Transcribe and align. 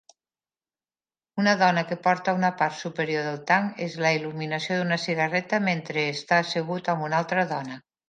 Una 1.43 1.53
dona 1.59 1.83
que 1.89 1.97
porta 2.07 2.35
una 2.39 2.51
part 2.63 2.75
superior 2.79 3.29
del 3.29 3.39
tanc 3.53 3.85
és 3.89 4.01
la 4.07 4.15
il·luminació 4.19 4.81
d'una 4.83 5.01
cigarreta 5.07 5.63
mentre 5.71 6.11
està 6.19 6.45
assegut 6.49 6.95
amb 6.97 7.11
una 7.11 7.25
altra 7.25 7.51
dona. 7.57 7.85